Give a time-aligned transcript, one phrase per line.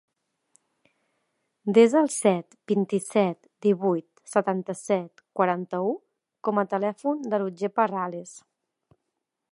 [1.77, 5.95] Desa el set, vint-i-set, divuit, setanta-set, quaranta-u
[6.49, 8.37] com a telèfon de l'Otger Parrales.